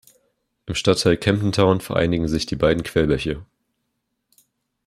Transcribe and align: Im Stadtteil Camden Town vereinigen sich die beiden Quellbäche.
Im 0.65 0.73
Stadtteil 0.73 1.15
Camden 1.15 1.51
Town 1.51 1.79
vereinigen 1.79 2.27
sich 2.27 2.47
die 2.47 2.55
beiden 2.55 2.81
Quellbäche. 2.81 3.45